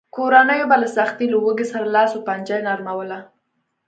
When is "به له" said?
0.71-0.87